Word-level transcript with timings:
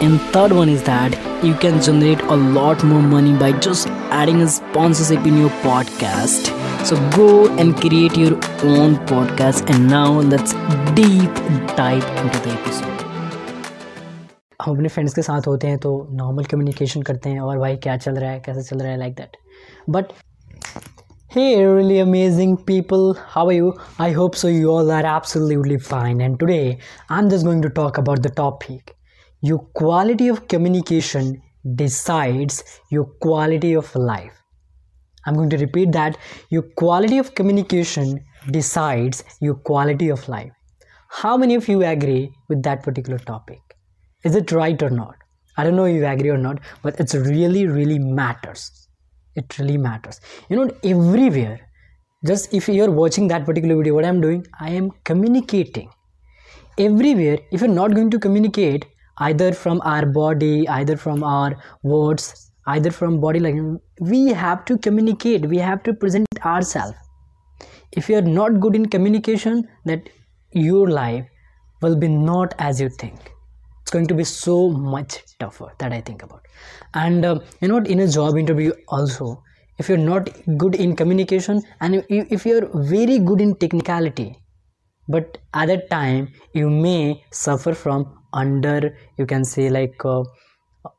And 0.00 0.20
third 0.34 0.52
one 0.52 0.68
is 0.68 0.82
that 0.84 1.16
you 1.44 1.54
can 1.54 1.80
generate 1.82 2.22
a 2.22 2.36
lot 2.36 2.82
more 2.84 3.02
money 3.02 3.34
by 3.42 3.52
just 3.66 3.88
adding 4.18 4.42
a 4.42 4.48
sponsorship 4.48 5.26
in 5.26 5.36
your 5.38 5.50
podcast. 5.64 6.50
So 6.86 6.96
go 7.16 7.48
and 7.58 7.76
create 7.76 8.16
your 8.16 8.34
own 8.76 8.96
podcast. 9.12 9.68
And 9.74 9.88
now 9.88 10.20
let's 10.20 10.54
deep 10.94 11.42
dive 11.82 12.08
into 12.24 12.40
the 12.46 12.56
episode. 12.60 13.06
हम 14.62 14.74
अपने 14.76 14.88
friends 14.88 15.14
के 15.14 15.22
साथ 15.22 15.46
होते 15.46 15.66
हैं 15.66 15.78
तो 15.84 15.90
normal 16.12 16.44
communication 16.44 17.02
करते 17.02 17.30
हैं 17.30 17.40
और 17.40 17.58
भाई 17.58 17.76
क्या 17.84 17.96
चल 17.96 18.16
रहा 18.16 18.30
है 18.30 18.40
कैसे 18.46 18.62
चल 18.62 18.78
रहा 18.78 18.92
है 18.92 18.98
like 18.98 19.14
that 19.16 19.36
but 19.90 20.12
Hey, 21.32 21.64
really 21.64 22.00
amazing 22.00 22.56
people. 22.68 23.04
How 23.34 23.46
are 23.46 23.52
you? 23.52 23.68
I 24.04 24.10
hope 24.14 24.38
so. 24.38 24.48
You 24.48 24.70
all 24.70 24.90
are 24.90 25.04
absolutely 25.10 25.76
fine. 25.78 26.20
And 26.20 26.40
today, 26.40 26.78
I'm 27.08 27.28
just 27.34 27.44
going 27.44 27.62
to 27.66 27.70
talk 27.76 27.98
about 27.98 28.24
the 28.24 28.32
topic. 28.40 28.93
your 29.41 29.59
quality 29.59 30.27
of 30.27 30.47
communication 30.47 31.41
decides 31.75 32.63
your 32.91 33.05
quality 33.05 33.73
of 33.73 33.93
life. 33.95 34.33
I'm 35.25 35.35
going 35.35 35.49
to 35.49 35.57
repeat 35.57 35.91
that. 35.93 36.17
Your 36.49 36.61
quality 36.61 37.17
of 37.17 37.33
communication 37.35 38.23
decides 38.51 39.23
your 39.41 39.55
quality 39.55 40.09
of 40.09 40.27
life. 40.29 40.51
How 41.09 41.37
many 41.37 41.55
of 41.55 41.67
you 41.67 41.83
agree 41.83 42.31
with 42.49 42.63
that 42.63 42.83
particular 42.83 43.17
topic? 43.19 43.59
Is 44.23 44.35
it 44.35 44.51
right 44.51 44.81
or 44.81 44.89
not? 44.89 45.15
I 45.57 45.63
don't 45.63 45.75
know 45.75 45.85
if 45.85 45.95
you 45.95 46.05
agree 46.05 46.29
or 46.29 46.37
not, 46.37 46.59
but 46.83 46.99
it's 46.99 47.15
really, 47.15 47.67
really 47.67 47.99
matters 47.99 48.85
it 49.35 49.57
really 49.59 49.77
matters 49.77 50.19
you 50.49 50.55
know 50.57 50.69
everywhere 50.83 51.59
just 52.29 52.53
if 52.53 52.67
you're 52.67 52.91
watching 52.91 53.27
that 53.27 53.45
particular 53.45 53.77
video 53.77 53.93
what 53.97 54.05
i'm 54.09 54.21
doing 54.25 54.41
i 54.59 54.69
am 54.79 54.89
communicating 55.09 55.89
everywhere 56.87 57.37
if 57.51 57.61
you're 57.61 57.77
not 57.81 57.95
going 57.97 58.09
to 58.09 58.19
communicate 58.19 58.85
either 59.19 59.53
from 59.53 59.81
our 59.83 60.05
body 60.05 60.67
either 60.67 60.97
from 60.97 61.23
our 61.23 61.55
words 61.83 62.51
either 62.67 62.91
from 62.91 63.19
body 63.19 63.39
language 63.39 63.81
we 63.99 64.27
have 64.27 64.65
to 64.65 64.77
communicate 64.77 65.45
we 65.45 65.57
have 65.57 65.83
to 65.83 65.93
present 65.93 66.27
ourselves. 66.43 66.97
If 67.91 68.09
you're 68.09 68.21
not 68.21 68.59
good 68.59 68.75
in 68.75 68.87
communication 68.87 69.67
that 69.85 70.09
your 70.51 70.89
life 70.89 71.25
will 71.81 71.95
be 71.95 72.07
not 72.07 72.53
as 72.59 72.81
you 72.81 72.89
think. 72.89 73.31
It's 73.81 73.91
going 73.91 74.07
to 74.07 74.15
be 74.15 74.23
so 74.23 74.69
much 74.69 75.19
tougher 75.39 75.71
that 75.79 75.93
i 75.93 76.01
think 76.01 76.23
about. 76.23 76.45
And 76.93 77.25
uh, 77.25 77.39
you 77.61 77.67
know 77.67 77.77
in 77.77 77.99
a 77.99 78.07
job 78.07 78.37
interview 78.37 78.73
also 78.87 79.43
if 79.77 79.89
you're 79.89 79.97
not 79.97 80.29
good 80.57 80.75
in 80.75 80.95
communication 80.95 81.61
and 81.81 82.03
if 82.09 82.45
you're 82.45 82.69
very 82.73 83.19
good 83.19 83.41
in 83.41 83.55
technicality 83.55 84.37
but 85.07 85.37
at 85.53 85.67
that 85.67 85.89
time 85.89 86.29
you 86.53 86.69
may 86.69 87.23
suffer 87.31 87.73
from 87.73 88.05
under 88.43 88.95
you 89.17 89.25
can 89.25 89.45
say 89.45 89.69
like 89.69 90.05
uh, 90.05 90.23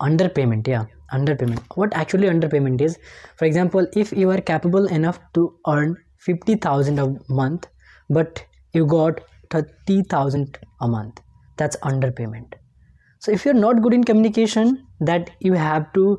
underpayment 0.00 0.68
yeah 0.74 0.84
underpayment 1.12 1.60
what 1.80 1.94
actually 2.02 2.28
underpayment 2.28 2.80
is 2.80 2.98
for 3.36 3.44
example 3.44 3.86
if 4.04 4.12
you 4.12 4.30
are 4.30 4.40
capable 4.52 4.86
enough 4.98 5.20
to 5.34 5.44
earn 5.74 5.96
50000 6.18 6.98
a 6.98 7.06
month 7.28 7.66
but 8.08 8.44
you 8.72 8.86
got 8.86 9.20
30000 9.50 10.58
a 10.80 10.88
month 10.88 11.20
that's 11.56 11.76
underpayment 11.92 12.54
so 13.18 13.32
if 13.32 13.44
you're 13.44 13.62
not 13.66 13.82
good 13.82 13.94
in 13.94 14.04
communication 14.04 14.86
that 15.00 15.30
you 15.40 15.52
have 15.52 15.92
to 15.92 16.18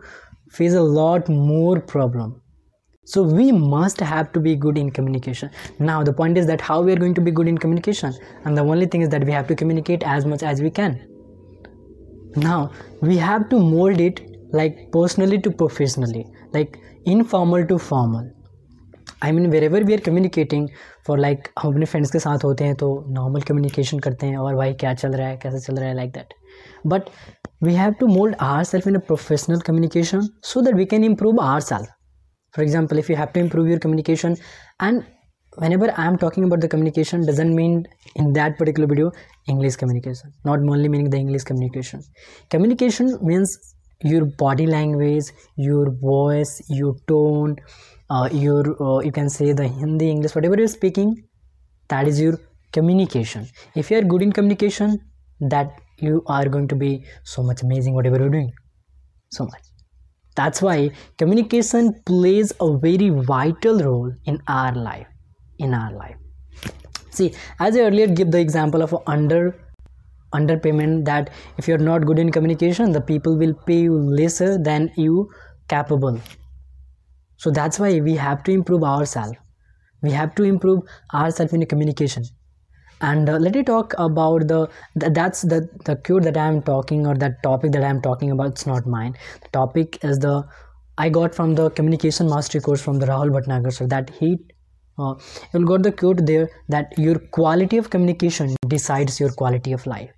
face 0.51 0.73
a 0.73 0.87
lot 0.99 1.29
more 1.29 1.79
problem 1.79 2.41
so 3.06 3.22
we 3.22 3.50
must 3.52 4.00
have 4.00 4.32
to 4.32 4.40
be 4.46 4.54
good 4.54 4.78
in 4.78 4.90
communication 4.90 5.50
now 5.80 5.98
the 6.02 6.12
point 6.12 6.36
is 6.36 6.46
that 6.46 6.60
how 6.60 6.80
we 6.82 6.92
are 6.92 7.00
going 7.02 7.14
to 7.14 7.24
be 7.28 7.30
good 7.30 7.48
in 7.48 7.58
communication 7.58 8.12
and 8.44 8.56
the 8.56 8.62
only 8.62 8.86
thing 8.86 9.00
is 9.00 9.08
that 9.08 9.24
we 9.24 9.32
have 9.32 9.46
to 9.46 9.54
communicate 9.54 10.02
as 10.16 10.26
much 10.26 10.42
as 10.42 10.60
we 10.60 10.70
can 10.70 10.98
now 12.36 12.70
we 13.00 13.16
have 13.16 13.48
to 13.48 13.58
mold 13.58 14.00
it 14.00 14.20
like 14.52 14.82
personally 14.92 15.38
to 15.46 15.50
professionally 15.50 16.26
like 16.52 16.78
informal 17.06 17.64
to 17.66 17.78
formal 17.78 18.26
I 19.24 19.32
mean 19.32 19.50
where 19.50 19.64
ever 19.64 19.84
we 19.84 19.92
are 19.92 20.00
communicating 20.00 20.68
for 21.06 21.18
like 21.18 21.48
हम 21.58 21.72
अपने 21.72 21.86
friends 21.86 22.10
के 22.10 22.18
साथ 22.18 22.44
होते 22.44 22.64
हैं 22.64 22.74
तो 22.82 22.88
normal 23.10 23.42
communication 23.48 23.98
करते 23.98 24.26
हैं 24.26 24.36
और 24.38 24.54
भाई 24.56 24.74
क्या 24.80 24.92
चल 24.94 25.12
रहा 25.12 25.28
है 25.28 25.36
कैसे 25.42 25.60
चल 25.60 25.76
रहा 25.76 25.88
है 25.88 25.94
like 25.96 26.10
that 26.14 26.34
but 26.86 27.08
we 27.62 27.74
have 27.74 27.92
to 28.00 28.06
mould 28.06 28.36
are 28.40 28.64
self 28.64 28.86
in 28.88 28.94
a 28.94 29.00
professional 29.06 29.60
communication 29.66 30.28
so 30.50 30.60
that 30.62 30.74
we 30.74 30.84
can 30.92 31.08
improve 31.08 31.42
ourselves 31.46 31.94
for 32.53 32.61
example 32.61 32.97
if 32.97 33.09
you 33.09 33.15
have 33.15 33.33
to 33.33 33.39
improve 33.39 33.67
your 33.67 33.79
communication 33.79 34.35
and 34.79 35.05
whenever 35.57 35.91
i 35.97 36.05
am 36.05 36.17
talking 36.17 36.43
about 36.45 36.61
the 36.61 36.67
communication 36.73 37.25
doesn't 37.25 37.55
mean 37.55 37.83
in 38.15 38.31
that 38.33 38.57
particular 38.57 38.87
video 38.87 39.11
english 39.47 39.75
communication. 39.75 40.31
Not 40.45 40.59
only 40.59 40.89
meaning 40.89 41.09
the 41.09 41.17
english 41.17 41.43
communication. 41.43 42.01
Communication 42.49 43.17
means 43.21 43.57
your 44.01 44.25
body 44.25 44.65
language 44.65 45.25
your 45.55 45.91
voice 45.91 46.61
your 46.69 46.95
tone 47.07 47.55
uh, 48.09 48.29
your 48.31 48.63
uh, 48.85 48.99
you 48.99 49.11
can 49.11 49.29
say 49.29 49.53
the 49.53 49.67
hindi 49.67 50.09
english 50.15 50.35
whatever 50.35 50.57
you're 50.57 50.75
speaking 50.79 51.13
that 51.89 52.07
is 52.07 52.19
your 52.19 52.37
communication. 52.71 53.47
If 53.75 53.91
you 53.91 53.97
are 53.97 54.01
good 54.01 54.21
in 54.21 54.31
communication 54.31 54.99
that 55.41 55.79
you 55.99 56.23
are 56.27 56.47
going 56.49 56.67
to 56.69 56.75
be 56.75 57.05
so 57.23 57.43
much 57.43 57.61
amazing 57.61 57.93
whatever 57.93 58.17
you're 58.17 58.29
doing. 58.29 58.51
So 59.31 59.45
much 59.45 59.72
that's 60.35 60.61
why 60.61 60.91
communication 61.17 61.93
plays 62.05 62.53
a 62.59 62.77
very 62.77 63.09
vital 63.09 63.79
role 63.79 64.11
in 64.25 64.39
our 64.47 64.73
life 64.73 65.07
in 65.59 65.73
our 65.73 65.91
life. 65.93 66.15
See 67.11 67.33
as 67.59 67.75
i 67.77 67.81
earlier 67.81 68.07
give 68.07 68.31
the 68.31 68.39
example 68.39 68.81
of 68.81 68.95
under 69.07 69.55
underpayment 70.33 71.05
that 71.05 71.29
if 71.57 71.67
you're 71.67 71.83
not 71.87 72.05
good 72.05 72.19
in 72.19 72.31
communication 72.31 72.91
the 72.91 73.01
people 73.01 73.37
will 73.37 73.53
pay 73.67 73.81
you 73.81 73.97
lesser 74.21 74.57
than 74.57 74.91
you 74.97 75.29
capable. 75.67 76.19
So 77.37 77.51
that's 77.51 77.79
why 77.79 77.99
we 77.99 78.15
have 78.15 78.43
to 78.45 78.51
improve 78.51 78.83
ourselves. 78.83 79.37
We 80.01 80.11
have 80.11 80.33
to 80.35 80.43
improve 80.43 80.81
ourselves 81.13 81.53
in 81.53 81.65
communication 81.65 82.23
and 83.01 83.29
uh, 83.29 83.37
let 83.37 83.55
me 83.55 83.63
talk 83.63 83.93
about 83.97 84.47
the 84.47 84.67
th- 84.99 85.13
that's 85.13 85.41
the 85.41 85.59
the 85.85 85.95
cure 86.07 86.21
that 86.21 86.37
i 86.37 86.47
am 86.47 86.61
talking 86.61 87.05
or 87.07 87.15
that 87.15 87.41
topic 87.43 87.71
that 87.71 87.83
i 87.83 87.89
am 87.89 88.01
talking 88.01 88.31
about. 88.31 88.47
It's 88.51 88.65
not 88.65 88.87
mine. 88.87 89.15
The 89.41 89.49
topic 89.49 90.03
is 90.03 90.19
the 90.19 90.43
i 90.97 91.09
got 91.09 91.35
from 91.35 91.55
the 91.55 91.69
communication 91.71 92.29
mastery 92.29 92.61
course 92.61 92.81
from 92.81 92.99
the 92.99 93.07
rahul 93.11 93.31
bhatnagar 93.37 93.73
sir 93.77 93.87
that 93.87 94.11
he 94.21 94.31
uh, 94.99 95.13
you'll 95.53 95.69
got 95.71 95.83
the 95.83 95.91
quote 95.91 96.25
there 96.25 96.49
that 96.69 96.97
your 96.97 97.19
quality 97.39 97.77
of 97.77 97.89
communication 97.89 98.55
decides 98.67 99.19
your 99.19 99.31
quality 99.31 99.73
of 99.73 99.87
life. 99.87 100.11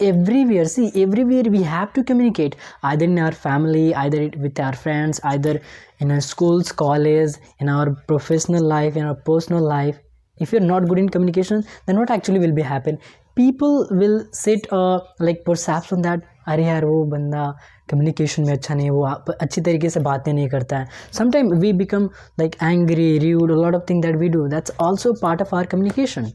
Everywhere 0.00 0.64
see 0.66 0.86
everywhere 1.02 1.44
we 1.56 1.62
have 1.62 1.92
to 1.92 2.02
communicate 2.04 2.56
either 2.82 3.04
in 3.04 3.18
our 3.18 3.32
family 3.32 3.94
either 3.94 4.22
with 4.44 4.58
our 4.58 4.72
friends 4.72 5.20
either 5.32 5.60
in 6.00 6.10
our 6.10 6.20
schools 6.20 6.72
college 6.72 7.36
in 7.60 7.68
our 7.68 7.94
professional 8.08 8.64
life 8.72 8.96
in 8.96 9.04
our 9.04 9.14
personal 9.14 9.62
life 9.62 10.00
if 10.38 10.52
you're 10.52 10.68
not 10.68 10.86
good 10.88 10.98
in 10.98 11.08
communication 11.08 11.64
then 11.86 11.98
what 11.98 12.10
actually 12.10 12.40
will 12.44 12.52
be 12.52 12.62
happen 12.62 12.98
people 13.36 13.88
will 13.90 14.16
sit 14.32 14.66
uh, 14.72 15.00
like 15.20 15.44
perception 15.50 16.08
that 16.08 16.30
अरे 16.48 16.64
यार 16.64 16.84
वो 16.84 17.04
बंदा 17.10 17.44
communication 17.90 18.44
में 18.46 18.52
अच्छा 18.52 18.74
नहीं 18.74 18.86
है 18.86 18.90
वो 18.92 19.04
अच्छी 19.40 19.60
तरीके 19.60 19.90
से 19.90 20.00
बातें 20.00 20.32
नहीं 20.32 20.48
करता 20.48 20.78
है 20.78 20.88
sometime 21.18 21.52
we 21.60 21.72
become 21.72 22.08
like 22.40 22.56
angry 22.62 23.06
rude 23.18 23.50
lot 23.50 23.74
of 23.74 23.82
thing 23.90 24.02
that 24.02 24.16
we 24.20 24.28
do 24.34 24.46
that's 24.48 24.72
also 24.80 25.12
part 25.22 25.42
of 25.42 25.54
our 25.54 25.66
communication 25.72 26.30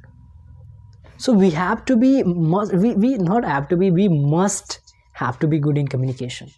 so 1.23 1.33
we 1.33 1.47
have 1.51 1.79
to 1.88 1.95
be 2.01 2.09
must 2.23 2.73
we, 2.73 2.89
we 2.95 3.18
not 3.18 3.45
have 3.45 3.68
to 3.68 3.77
be 3.79 3.91
we 3.91 4.07
must 4.33 4.75
have 5.21 5.39
to 5.39 5.47
be 5.53 5.57
good 5.59 5.79
in 5.81 5.88
communication 5.94 6.51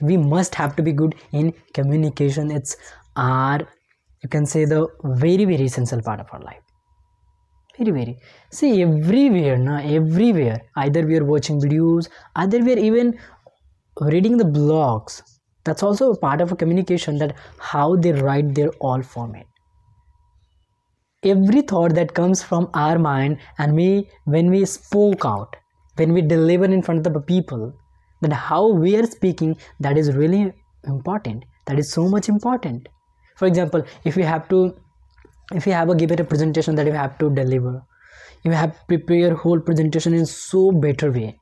we 0.00 0.18
must 0.32 0.54
have 0.54 0.74
to 0.76 0.84
be 0.88 0.92
good 0.92 1.14
in 1.32 1.48
communication 1.78 2.50
it's 2.50 2.76
our 3.16 3.66
you 4.24 4.30
can 4.34 4.46
say 4.46 4.64
the 4.64 4.86
very 5.22 5.44
very 5.44 5.66
essential 5.70 6.02
part 6.02 6.18
of 6.18 6.26
our 6.32 6.40
life. 6.40 6.62
Very 7.78 7.90
very. 7.90 8.18
See 8.50 8.82
everywhere 8.82 9.58
now 9.58 9.80
everywhere. 9.98 10.60
Either 10.76 11.06
we 11.06 11.16
are 11.18 11.24
watching 11.24 11.60
videos 11.60 12.08
either 12.36 12.60
we 12.60 12.74
are 12.74 12.84
even 12.90 13.18
reading 14.00 14.38
the 14.38 14.44
blogs. 14.44 15.22
That's 15.64 15.82
also 15.82 16.12
a 16.12 16.18
part 16.18 16.40
of 16.40 16.52
a 16.52 16.56
communication 16.56 17.18
that 17.18 17.36
how 17.58 17.96
they 17.96 18.12
write 18.12 18.54
their 18.54 18.70
all 18.80 19.02
format. 19.02 19.46
Every 21.22 21.62
thought 21.62 21.94
that 21.94 22.14
comes 22.14 22.42
from 22.42 22.70
our 22.74 22.98
mind 22.98 23.38
and 23.58 23.74
we 23.74 24.08
when 24.24 24.50
we 24.50 24.64
spoke 24.64 25.24
out 25.24 25.56
when 25.96 26.12
we 26.12 26.22
deliver 26.22 26.64
in 26.64 26.82
front 26.82 27.06
of 27.06 27.12
the 27.12 27.20
people 27.20 27.72
that 28.22 28.32
how 28.32 28.66
we 28.72 28.96
are 28.96 29.06
speaking 29.06 29.56
that 29.80 29.98
is 29.98 30.14
really 30.14 30.52
important. 30.84 31.44
That 31.66 31.78
is 31.78 31.92
so 31.92 32.08
much 32.08 32.28
important 32.28 32.88
for 33.34 33.46
example 33.46 33.82
if 34.04 34.16
you 34.16 34.24
have 34.24 34.48
to 34.48 34.74
if 35.52 35.66
you 35.66 35.72
have 35.72 35.90
a 35.90 35.94
given 35.94 36.20
a 36.20 36.24
presentation 36.24 36.74
that 36.74 36.86
you 36.86 36.92
have 36.92 37.18
to 37.18 37.30
deliver 37.30 37.82
you 38.44 38.52
have 38.52 38.76
prepare 38.88 39.34
whole 39.34 39.58
presentation 39.58 40.12
in 40.14 40.26
so 40.26 40.70
better 40.70 41.10
way. 41.10 41.38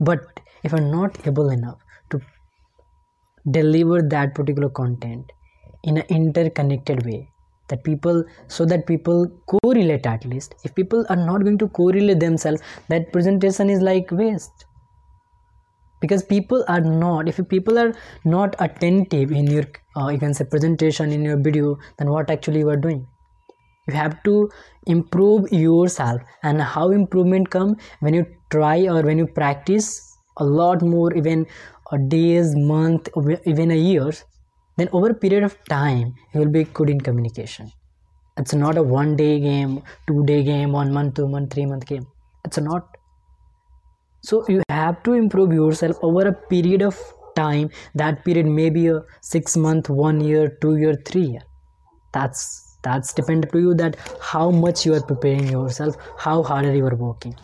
But 0.00 0.40
if 0.62 0.72
you're 0.72 0.80
not 0.80 1.26
able 1.26 1.48
enough 1.48 1.78
to 2.10 2.20
deliver 3.50 4.02
that 4.02 4.34
particular 4.34 4.68
content 4.68 5.32
in 5.84 5.96
an 5.96 6.04
interconnected 6.08 7.04
way 7.06 7.30
that 7.68 7.82
people 7.84 8.22
so 8.48 8.64
that 8.66 8.86
people 8.86 9.26
correlate 9.46 10.06
at 10.06 10.24
least 10.24 10.54
if 10.64 10.74
people 10.74 11.06
are 11.08 11.16
not 11.16 11.42
going 11.42 11.58
to 11.58 11.68
correlate 11.68 12.20
themselves 12.20 12.60
that 12.88 13.12
presentation 13.12 13.70
is 13.70 13.80
like 13.80 14.10
waste 14.10 14.65
because 16.00 16.22
people 16.22 16.64
are 16.68 16.80
not 16.80 17.28
if 17.28 17.40
people 17.48 17.78
are 17.78 17.92
not 18.24 18.54
attentive 18.58 19.30
in 19.32 19.46
your 19.46 19.64
uh, 19.96 20.08
you 20.08 20.18
can 20.18 20.34
say 20.34 20.44
presentation 20.44 21.12
in 21.12 21.24
your 21.24 21.36
video 21.36 21.76
then 21.98 22.10
what 22.10 22.30
actually 22.30 22.60
you 22.60 22.68
are 22.68 22.76
doing? 22.76 23.06
You 23.88 23.94
have 23.94 24.22
to 24.24 24.50
improve 24.86 25.52
yourself. 25.52 26.20
And 26.42 26.60
how 26.60 26.90
improvement 26.90 27.50
come? 27.50 27.76
When 28.00 28.14
you 28.14 28.26
try 28.50 28.88
or 28.88 29.02
when 29.02 29.18
you 29.18 29.26
practice 29.26 30.02
a 30.38 30.44
lot 30.44 30.82
more 30.82 31.12
even 31.14 31.46
a 31.92 31.98
days 31.98 32.54
month 32.56 33.08
even 33.46 33.70
a 33.70 33.76
years 33.76 34.24
then 34.76 34.88
over 34.92 35.10
a 35.10 35.14
period 35.14 35.44
of 35.44 35.56
time 35.68 36.12
you 36.34 36.40
will 36.40 36.50
be 36.50 36.64
good 36.64 36.90
in 36.90 37.00
communication. 37.00 37.70
It's 38.36 38.52
not 38.52 38.76
a 38.76 38.82
one 38.82 39.16
day 39.16 39.40
game 39.40 39.82
two 40.06 40.24
day 40.26 40.42
game 40.42 40.72
one 40.72 40.92
month 40.92 41.14
two 41.14 41.28
month 41.28 41.52
three 41.52 41.64
month 41.64 41.86
game. 41.86 42.06
It's 42.44 42.58
not 42.58 42.95
so 44.28 44.44
you 44.48 44.62
have 44.68 45.02
to 45.04 45.12
improve 45.12 45.52
yourself 45.52 45.98
over 46.02 46.28
a 46.28 46.32
period 46.32 46.82
of 46.82 46.98
time. 47.36 47.70
That 47.94 48.24
period 48.24 48.46
may 48.46 48.70
be 48.70 48.86
a 48.88 49.02
six 49.22 49.56
month 49.56 49.88
one 49.88 50.20
year 50.20 50.48
two 50.62 50.76
year 50.76 50.94
three 51.10 51.26
year. 51.34 51.44
That's 52.12 52.46
that's 52.82 53.12
dependent 53.12 53.52
to 53.52 53.60
you 53.66 53.74
that 53.74 53.96
how 54.20 54.50
much 54.50 54.86
you 54.86 54.94
are 54.94 55.02
preparing 55.02 55.48
yourself 55.48 55.96
how 56.18 56.42
harder 56.42 56.74
you 56.74 56.86
are 56.86 56.96
working. 56.96 57.34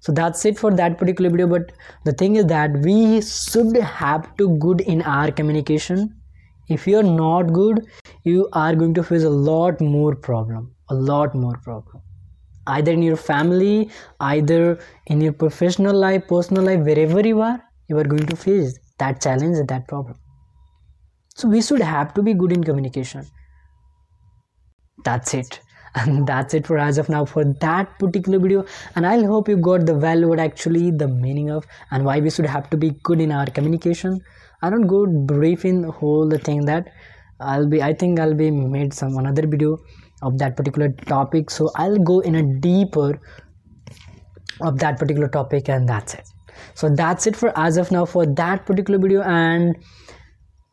So 0.00 0.12
that's 0.12 0.44
it 0.44 0.58
for 0.58 0.70
that 0.74 0.98
particular 0.98 1.30
video. 1.30 1.46
But 1.46 1.72
the 2.04 2.12
thing 2.12 2.36
is 2.36 2.46
that 2.46 2.78
we 2.84 3.20
should 3.20 3.76
have 3.76 4.36
to 4.36 4.56
good 4.58 4.80
in 4.82 5.02
our 5.02 5.30
communication. 5.30 6.14
If 6.68 6.86
you're 6.86 7.02
not 7.02 7.52
good 7.52 7.86
you 8.24 8.48
are 8.52 8.74
going 8.74 8.94
to 8.94 9.02
face 9.02 9.22
a 9.22 9.30
lot 9.30 9.80
more 9.80 10.14
problem 10.14 10.74
a 10.90 10.94
lot 10.94 11.34
more 11.34 11.56
problem 11.62 12.02
either 12.76 12.92
in 12.92 13.02
your 13.02 13.16
family 13.16 13.90
either 14.20 14.78
in 15.06 15.20
your 15.20 15.32
professional 15.44 15.96
life 16.06 16.28
personal 16.28 16.62
life 16.62 16.80
wherever 16.90 17.26
you 17.26 17.40
are 17.40 17.58
you 17.88 17.98
are 17.98 18.04
going 18.04 18.26
to 18.26 18.36
face 18.36 18.78
that 18.98 19.20
challenge 19.20 19.56
that 19.66 19.88
problem. 19.88 20.16
So 21.34 21.48
we 21.48 21.62
should 21.62 21.80
have 21.80 22.14
to 22.14 22.22
be 22.22 22.34
good 22.34 22.52
in 22.52 22.64
communication. 22.64 23.24
That's 25.04 25.34
it. 25.34 25.60
And 25.94 26.26
that's 26.26 26.52
it 26.52 26.66
for 26.66 26.78
as 26.78 26.98
of 26.98 27.08
now 27.08 27.24
for 27.24 27.44
that 27.60 27.98
particular 27.98 28.38
video. 28.38 28.64
And 28.94 29.06
i'll 29.06 29.26
hope 29.26 29.48
you 29.48 29.56
got 29.56 29.86
the 29.86 29.94
value 29.94 30.28
what 30.28 30.38
actually 30.38 30.90
the 30.90 31.08
meaning 31.08 31.50
of 31.50 31.66
and 31.90 32.04
why 32.04 32.20
we 32.20 32.30
should 32.30 32.46
have 32.46 32.68
to 32.70 32.76
be 32.76 32.90
good 33.02 33.20
in 33.20 33.32
our 33.32 33.46
communication. 33.46 34.20
I 34.62 34.70
don't 34.70 34.86
go 34.86 35.06
brief 35.06 35.64
in 35.64 35.84
whole 35.84 36.28
the 36.28 36.38
thing 36.38 36.66
that 36.66 36.88
i'll 37.40 37.68
be 37.68 37.80
i 37.80 37.92
think 37.94 38.18
i'll 38.18 38.34
be 38.34 38.50
made 38.50 38.92
some 38.92 39.16
another 39.16 39.46
video 39.46 39.78
of 40.22 40.38
that 40.38 40.56
particular 40.56 40.88
topic. 41.06 41.50
So 41.50 41.70
i'll 41.76 41.98
go 41.98 42.20
in 42.20 42.34
a 42.34 42.42
deeper 42.60 43.20
of 44.60 44.78
that 44.78 44.98
particular 44.98 45.28
topic 45.28 45.68
and 45.68 45.88
that's 45.88 46.14
it. 46.14 46.28
So 46.74 46.88
that's 46.94 47.26
it 47.26 47.36
for 47.36 47.52
as 47.56 47.76
of 47.76 47.90
now 47.90 48.04
for 48.04 48.26
that 48.26 48.66
particular 48.66 48.98
video 48.98 49.22
and 49.22 49.76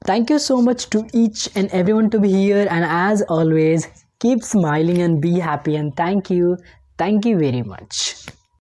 thank 0.06 0.30
you 0.30 0.40
so 0.40 0.62
much 0.62 0.90
to 0.92 1.08
each 1.14 1.50
and 1.56 1.70
everyone 1.72 2.10
to 2.12 2.20
be 2.20 2.32
here. 2.32 2.68
And 2.70 2.86
as 2.86 3.22
always 3.24 3.88
keep 4.20 4.44
smiling 4.44 5.02
and 5.02 5.22
be 5.22 5.40
happy 5.40 5.76
and 5.76 5.96
thank 5.96 6.30
you. 6.30 6.58
Thank 6.98 7.26
you 7.26 7.38
very 7.38 7.62
much 7.62 8.26